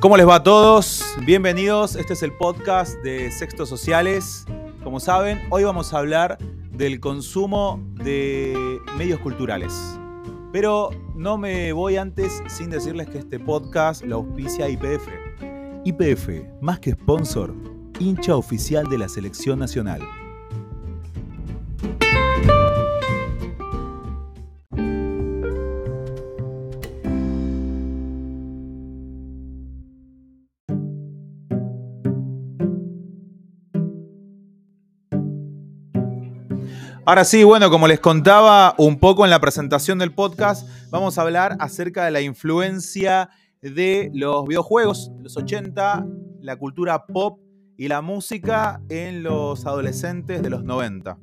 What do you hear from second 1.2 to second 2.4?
Bienvenidos. Este es el